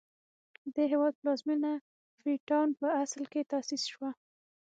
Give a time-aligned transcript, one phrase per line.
[0.63, 1.71] د دې هېواد پلازمېنه
[2.17, 4.09] فري ټاون په اصل کې تاسیس شوه.